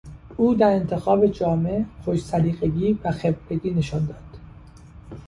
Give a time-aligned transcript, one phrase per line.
[0.37, 4.39] او در انتخاب جامه خوش سلیقگی و خبرگی نشان داد.